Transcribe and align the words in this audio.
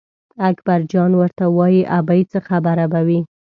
اکبرجان 0.49 1.11
ورته 1.17 1.43
وایي 1.57 1.81
ابۍ 1.99 2.21
څه 2.31 2.39
خبره 2.47 2.85
به 2.91 3.01
وي. 3.07 3.19